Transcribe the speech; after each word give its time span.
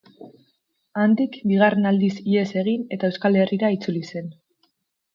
Handik, 1.01 1.37
bigarren 1.51 1.87
aldiz 1.91 2.11
ihes 2.23 2.47
egin 2.65 2.89
eta 2.99 3.13
Euskal 3.13 3.41
Herrira 3.45 3.75
itzuli 3.79 4.07
zen. 4.15 4.37